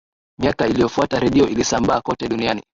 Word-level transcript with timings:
miaka 0.39 0.67
iliyofuata 0.67 1.19
redio 1.19 1.47
ilisambaa 1.47 2.01
kote 2.01 2.27
duniani 2.29 2.63